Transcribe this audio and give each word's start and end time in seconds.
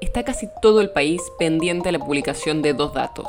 está 0.00 0.24
casi 0.24 0.48
todo 0.62 0.80
el 0.80 0.90
país 0.90 1.20
pendiente 1.38 1.88
a 1.88 1.92
la 1.92 1.98
publicación 1.98 2.62
de 2.62 2.72
dos 2.72 2.94
datos, 2.94 3.26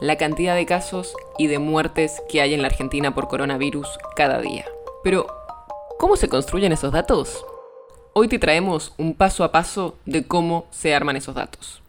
la 0.00 0.16
cantidad 0.16 0.54
de 0.54 0.66
casos 0.66 1.14
y 1.38 1.46
de 1.46 1.58
muertes 1.58 2.22
que 2.28 2.40
hay 2.40 2.54
en 2.54 2.62
la 2.62 2.68
Argentina 2.68 3.14
por 3.14 3.28
coronavirus 3.28 3.88
cada 4.16 4.40
día. 4.40 4.64
Pero, 5.02 5.26
¿cómo 5.98 6.16
se 6.16 6.28
construyen 6.28 6.72
esos 6.72 6.92
datos? 6.92 7.44
Hoy 8.14 8.28
te 8.28 8.38
traemos 8.38 8.92
un 8.96 9.14
paso 9.14 9.44
a 9.44 9.52
paso 9.52 9.96
de 10.06 10.26
cómo 10.26 10.66
se 10.70 10.94
arman 10.94 11.16
esos 11.16 11.34
datos. 11.34 11.82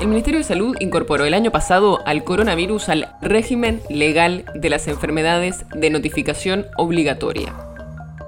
El 0.00 0.08
Ministerio 0.08 0.38
de 0.38 0.44
Salud 0.44 0.76
incorporó 0.80 1.26
el 1.26 1.34
año 1.34 1.50
pasado 1.50 2.00
al 2.06 2.24
coronavirus 2.24 2.88
al 2.88 3.14
régimen 3.20 3.82
legal 3.90 4.46
de 4.54 4.70
las 4.70 4.88
enfermedades 4.88 5.66
de 5.74 5.90
notificación 5.90 6.66
obligatoria. 6.78 7.69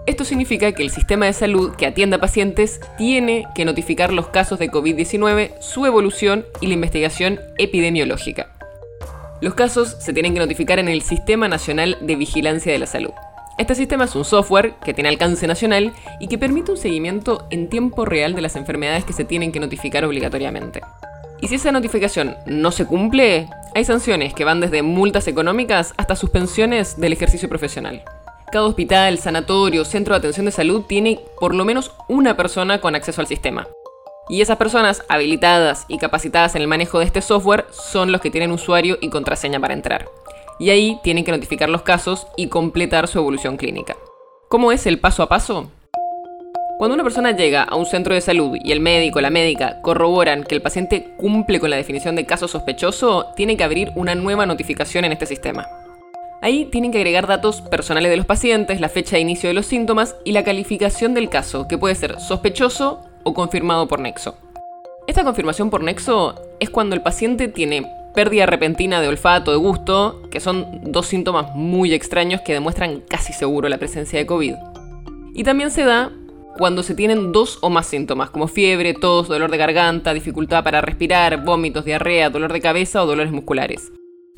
Esto 0.05 0.25
significa 0.25 0.73
que 0.73 0.83
el 0.83 0.91
sistema 0.91 1.27
de 1.27 1.33
salud 1.33 1.77
que 1.77 1.87
atienda 1.87 2.19
pacientes 2.19 2.81
tiene 2.99 3.47
que 3.55 3.65
notificar 3.65 4.13
los 4.13 4.29
casos 4.29 4.59
de 4.59 4.69
COVID-19, 4.69 5.61
su 5.61 5.87
evolución 5.87 6.45
y 6.61 6.67
la 6.67 6.75
investigación 6.75 7.39
epidemiológica. 7.57 8.49
Los 9.41 9.55
casos 9.55 9.97
se 10.01 10.13
tienen 10.13 10.35
que 10.35 10.41
notificar 10.41 10.81
en 10.81 10.89
el 10.89 11.03
Sistema 11.03 11.47
Nacional 11.47 11.99
de 12.01 12.17
Vigilancia 12.17 12.73
de 12.73 12.81
la 12.81 12.87
Salud. 12.87 13.13
Este 13.59 13.77
sistema 13.77 14.05
es 14.05 14.17
un 14.17 14.25
software 14.25 14.75
que 14.85 14.93
tiene 14.93 15.09
alcance 15.09 15.47
nacional 15.47 15.93
y 16.19 16.27
que 16.27 16.39
permite 16.39 16.73
un 16.73 16.79
seguimiento 16.79 17.47
en 17.51 17.69
tiempo 17.69 18.05
real 18.05 18.35
de 18.35 18.43
las 18.43 18.57
enfermedades 18.57 19.05
que 19.05 19.13
se 19.13 19.25
tienen 19.25 19.53
que 19.53 19.61
notificar 19.61 20.05
obligatoriamente. 20.05 20.81
Y 21.41 21.47
si 21.47 21.57
esa 21.57 21.71
notificación 21.71 22.37
no 22.47 22.73
se 22.73 22.87
cumple, 22.87 23.49
hay 23.75 23.85
sanciones 23.85 24.35
que 24.35 24.45
van 24.45 24.61
desde 24.61 24.83
multas 24.83 25.29
económicas 25.29 25.95
hasta 25.97 26.17
suspensiones 26.17 26.99
del 26.99 27.13
ejercicio 27.13 27.49
profesional. 27.49 28.03
Cada 28.53 28.67
hospital, 28.67 29.17
sanatorio, 29.17 29.83
centro 29.87 30.13
de 30.13 30.19
atención 30.19 30.45
de 30.45 30.53
salud 30.53 30.83
tiene 30.87 31.19
por 31.41 31.55
lo 31.55 31.65
menos 31.65 31.91
una 32.07 32.37
persona 32.37 32.83
con 32.83 32.95
acceso 32.95 33.23
al 33.23 33.27
sistema. 33.27 33.67
Y 34.29 34.43
esas 34.43 34.59
personas 34.59 35.03
habilitadas 35.09 35.87
y 35.89 35.97
capacitadas 35.97 36.55
en 36.55 36.61
el 36.61 36.69
manejo 36.69 36.99
de 36.99 37.07
este 37.07 37.23
software 37.23 37.65
son 37.71 38.13
los 38.13 38.21
que 38.21 38.31
tienen 38.31 38.53
usuario 38.53 38.99
y 39.01 39.09
contraseña 39.09 39.59
para 39.59 39.73
entrar. 39.73 40.07
Y 40.59 40.69
ahí 40.69 41.01
tienen 41.03 41.25
que 41.25 41.33
notificar 41.33 41.71
los 41.71 41.81
casos 41.81 42.27
y 42.37 42.49
completar 42.49 43.09
su 43.09 43.19
evolución 43.19 43.57
clínica. 43.57 43.97
¿Cómo 44.51 44.71
es 44.71 44.87
el 44.87 44.99
paso 44.99 45.23
a 45.23 45.31
paso? 45.31 45.71
Cuando 46.77 46.93
una 46.93 47.05
persona 47.05 47.31
llega 47.31 47.63
a 47.63 47.75
un 47.75 47.87
centro 47.87 48.15
de 48.15 48.21
salud 48.21 48.59
y 48.63 48.73
el 48.73 48.81
médico 48.81 49.19
o 49.19 49.23
la 49.23 49.31
médica 49.31 49.81
corroboran 49.81 50.45
que 50.45 50.55
el 50.55 50.61
paciente 50.61 51.15
cumple 51.17 51.59
con 51.59 51.71
la 51.71 51.77
definición 51.77 52.17
de 52.17 52.27
caso 52.27 52.49
sospechoso, 52.49 53.29
tiene 53.35 53.57
que 53.57 53.65
abrir 53.65 53.93
una 53.95 54.15
nueva 54.15 54.45
notificación 54.45 55.07
en 55.07 55.13
este 55.13 55.25
sistema. 55.25 55.67
Ahí 56.43 56.65
tienen 56.65 56.91
que 56.91 56.99
agregar 56.99 57.29
datos 57.29 57.61
personales 57.63 58.11
de 58.11 58.17
los 58.17 58.27
pacientes, 58.27 58.81
la 58.81 58.89
fecha 58.89 59.15
de 59.15 59.23
inicio 59.23 59.49
de 59.49 59.55
los 59.55 59.65
síntomas 59.65 60.17
y 60.25 60.33
la 60.33 60.43
calificación 60.43 61.15
del 61.15 61.29
caso, 61.29 61.69
que 61.69 61.79
puede 61.79 61.95
ser 61.95 62.19
sospechoso 62.19 62.99
o 63.23 63.33
confirmado 63.33 63.87
por 63.87 64.01
nexo. 64.01 64.35
Esta 65.07 65.23
confirmación 65.23 65.71
por 65.71 65.85
nexo 65.85 66.35
es 66.59 66.69
cuando 66.69 66.97
el 66.97 67.03
paciente 67.03 67.47
tiene 67.47 67.87
pérdida 68.13 68.47
repentina 68.47 69.01
de 69.01 69.07
olfato, 69.07 69.53
de 69.53 69.57
gusto, 69.57 70.21
que 70.33 70.41
son 70.41 70.81
dos 70.83 71.07
síntomas 71.07 71.55
muy 71.55 71.95
extraños 71.95 72.41
que 72.41 72.55
demuestran 72.55 73.03
casi 73.09 73.33
seguro 73.33 73.69
la 73.69 73.79
presencia 73.79 74.19
de 74.19 74.27
COVID. 74.27 74.55
Y 75.35 75.45
también 75.45 75.71
se 75.71 75.85
da 75.85 76.11
cuando 76.59 76.83
se 76.83 76.97
tienen 76.97 77.31
dos 77.31 77.61
o 77.63 77.71
más 77.71 77.87
síntomas, 77.87 78.31
como 78.31 78.49
fiebre, 78.49 78.95
tos, 78.95 79.29
dolor 79.29 79.53
de 79.53 79.59
garganta, 79.59 80.13
dificultad 80.13 80.65
para 80.65 80.81
respirar, 80.81 81.45
vómitos, 81.45 81.85
diarrea, 81.85 82.31
dolor 82.31 82.53
de 82.53 82.61
cabeza 82.61 83.01
o 83.01 83.07
dolores 83.07 83.31
musculares. 83.31 83.93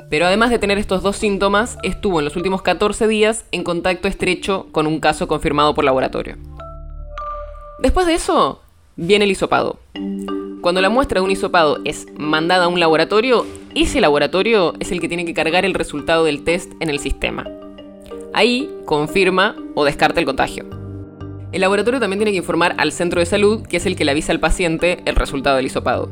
Pero 0.09 0.27
además 0.27 0.49
de 0.51 0.59
tener 0.59 0.77
estos 0.77 1.01
dos 1.01 1.17
síntomas, 1.17 1.77
estuvo 1.83 2.19
en 2.19 2.25
los 2.25 2.35
últimos 2.35 2.61
14 2.61 3.07
días 3.07 3.45
en 3.51 3.63
contacto 3.63 4.07
estrecho 4.07 4.67
con 4.71 4.87
un 4.87 4.99
caso 4.99 5.27
confirmado 5.27 5.73
por 5.73 5.83
laboratorio. 5.83 6.37
Después 7.79 8.05
de 8.07 8.13
eso, 8.13 8.61
viene 8.95 9.25
el 9.25 9.31
hisopado. 9.31 9.79
Cuando 10.61 10.81
la 10.81 10.89
muestra 10.89 11.19
de 11.19 11.25
un 11.25 11.31
hisopado 11.31 11.79
es 11.85 12.07
mandada 12.17 12.65
a 12.65 12.67
un 12.67 12.79
laboratorio, 12.79 13.45
ese 13.75 14.01
laboratorio 14.01 14.73
es 14.79 14.91
el 14.91 14.99
que 14.99 15.07
tiene 15.07 15.25
que 15.25 15.33
cargar 15.33 15.65
el 15.65 15.73
resultado 15.73 16.23
del 16.23 16.43
test 16.43 16.71
en 16.79 16.89
el 16.89 16.99
sistema. 16.99 17.45
Ahí 18.33 18.69
confirma 18.85 19.55
o 19.75 19.85
descarta 19.85 20.19
el 20.19 20.25
contagio. 20.25 20.65
El 21.51 21.61
laboratorio 21.61 21.99
también 21.99 22.19
tiene 22.19 22.31
que 22.31 22.37
informar 22.37 22.75
al 22.77 22.91
centro 22.91 23.19
de 23.19 23.25
salud, 23.25 23.65
que 23.65 23.77
es 23.77 23.85
el 23.85 23.95
que 23.95 24.05
le 24.05 24.11
avisa 24.11 24.31
al 24.31 24.39
paciente 24.39 25.01
el 25.05 25.15
resultado 25.15 25.55
del 25.57 25.67
hisopado. 25.67 26.09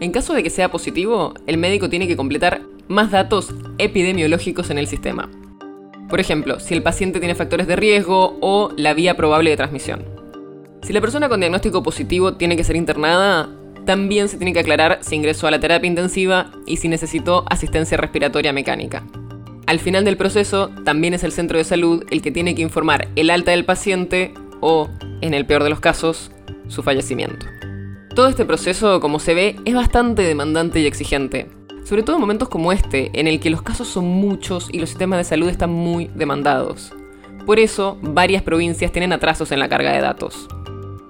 En 0.00 0.12
caso 0.12 0.34
de 0.34 0.42
que 0.42 0.50
sea 0.50 0.70
positivo, 0.70 1.34
el 1.46 1.56
médico 1.56 1.88
tiene 1.88 2.06
que 2.06 2.16
completar 2.16 2.60
más 2.88 3.10
datos 3.10 3.54
epidemiológicos 3.78 4.70
en 4.70 4.78
el 4.78 4.86
sistema. 4.86 5.30
Por 6.08 6.20
ejemplo, 6.20 6.60
si 6.60 6.74
el 6.74 6.82
paciente 6.82 7.18
tiene 7.18 7.34
factores 7.34 7.66
de 7.66 7.76
riesgo 7.76 8.38
o 8.40 8.70
la 8.76 8.94
vía 8.94 9.16
probable 9.16 9.50
de 9.50 9.56
transmisión. 9.56 10.04
Si 10.82 10.92
la 10.92 11.00
persona 11.00 11.28
con 11.28 11.40
diagnóstico 11.40 11.82
positivo 11.82 12.34
tiene 12.34 12.56
que 12.56 12.64
ser 12.64 12.76
internada, 12.76 13.48
también 13.86 14.28
se 14.28 14.36
tiene 14.36 14.52
que 14.52 14.60
aclarar 14.60 14.98
si 15.02 15.14
ingresó 15.14 15.46
a 15.46 15.50
la 15.50 15.60
terapia 15.60 15.88
intensiva 15.88 16.52
y 16.66 16.76
si 16.76 16.88
necesitó 16.88 17.44
asistencia 17.48 17.96
respiratoria 17.96 18.52
mecánica. 18.52 19.02
Al 19.66 19.78
final 19.78 20.04
del 20.04 20.16
proceso, 20.16 20.70
también 20.84 21.14
es 21.14 21.24
el 21.24 21.32
centro 21.32 21.56
de 21.56 21.64
salud 21.64 22.04
el 22.10 22.20
que 22.20 22.30
tiene 22.30 22.54
que 22.54 22.62
informar 22.62 23.08
el 23.16 23.30
alta 23.30 23.52
del 23.52 23.64
paciente 23.64 24.34
o, 24.60 24.90
en 25.20 25.32
el 25.32 25.46
peor 25.46 25.64
de 25.64 25.70
los 25.70 25.80
casos, 25.80 26.30
su 26.68 26.82
fallecimiento. 26.82 27.46
Todo 28.14 28.28
este 28.28 28.44
proceso, 28.44 29.00
como 29.00 29.18
se 29.18 29.34
ve, 29.34 29.56
es 29.64 29.74
bastante 29.74 30.22
demandante 30.22 30.80
y 30.80 30.86
exigente, 30.86 31.48
sobre 31.84 32.02
todo 32.02 32.16
en 32.16 32.20
momentos 32.20 32.48
como 32.48 32.72
este, 32.72 33.10
en 33.12 33.28
el 33.28 33.40
que 33.40 33.50
los 33.50 33.62
casos 33.62 33.88
son 33.88 34.06
muchos 34.06 34.68
y 34.72 34.78
los 34.78 34.88
sistemas 34.88 35.18
de 35.18 35.24
salud 35.24 35.48
están 35.48 35.70
muy 35.70 36.10
demandados. 36.14 36.92
Por 37.46 37.58
eso, 37.58 37.98
varias 38.00 38.42
provincias 38.42 38.90
tienen 38.90 39.12
atrasos 39.12 39.52
en 39.52 39.60
la 39.60 39.68
carga 39.68 39.92
de 39.92 40.00
datos. 40.00 40.48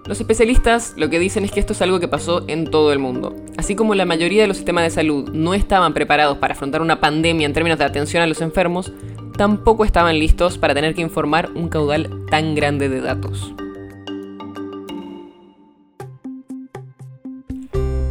Los 0.06 0.20
especialistas 0.20 0.92
lo 0.96 1.08
que 1.08 1.18
dicen 1.18 1.44
es 1.44 1.52
que 1.52 1.60
esto 1.60 1.72
es 1.72 1.80
algo 1.80 1.98
que 1.98 2.08
pasó 2.08 2.44
en 2.46 2.70
todo 2.70 2.92
el 2.92 2.98
mundo. 2.98 3.34
Así 3.56 3.74
como 3.74 3.94
la 3.94 4.04
mayoría 4.04 4.42
de 4.42 4.48
los 4.48 4.58
sistemas 4.58 4.84
de 4.84 4.90
salud 4.90 5.30
no 5.32 5.54
estaban 5.54 5.94
preparados 5.94 6.36
para 6.38 6.52
afrontar 6.52 6.82
una 6.82 7.00
pandemia 7.00 7.46
en 7.46 7.54
términos 7.54 7.78
de 7.78 7.86
atención 7.86 8.22
a 8.22 8.26
los 8.26 8.42
enfermos, 8.42 8.92
tampoco 9.38 9.84
estaban 9.84 10.18
listos 10.18 10.58
para 10.58 10.74
tener 10.74 10.94
que 10.94 11.00
informar 11.00 11.50
un 11.54 11.68
caudal 11.68 12.26
tan 12.28 12.54
grande 12.54 12.90
de 12.90 13.00
datos. 13.00 13.54